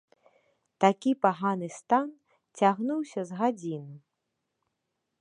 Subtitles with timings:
[0.85, 2.07] Такі паганы стан
[2.63, 3.97] цягнуўся з гадзіну.